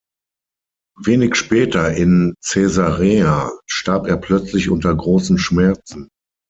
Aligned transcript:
Wenig 0.99 1.35
später 1.35 1.91
in 1.93 2.33
Caesarea 2.43 3.51
starb 3.67 4.07
er 4.07 4.17
plötzlich 4.17 4.71
unter 4.71 4.95
großen 4.95 5.37
Schmerzen. 5.37 6.09